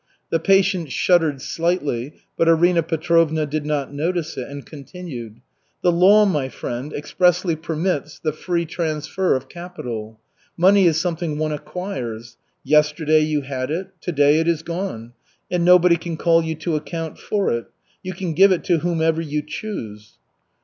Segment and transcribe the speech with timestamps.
[0.31, 5.41] The patient shuddered slightly, but Arina Petrovna did not notice it and continued:
[5.83, 10.19] "The law, my friend, expressly permits the free transfer of capital.
[10.57, 12.35] Money is something one acquires.
[12.63, 13.89] Yesterday you had it.
[14.01, 15.13] To day it is gone.
[15.51, 17.65] And nobody can call you to account for it.
[18.01, 20.17] You can give it to whomever you choose."